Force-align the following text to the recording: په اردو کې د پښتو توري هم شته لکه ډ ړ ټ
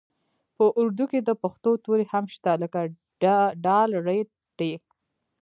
په 0.57 0.65
اردو 0.81 1.05
کې 1.11 1.19
د 1.21 1.29
پښتو 1.41 1.71
توري 1.83 2.05
هم 2.11 2.25
شته 2.35 2.51
لکه 2.61 2.79
ډ 3.63 3.65
ړ 4.05 4.07
ټ 4.57 4.59